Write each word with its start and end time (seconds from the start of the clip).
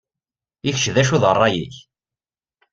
I 0.67 0.69
kečč 0.73 0.85
d 0.93 0.97
acu 1.01 1.17
d 1.21 1.23
rray-ik? 1.31 1.75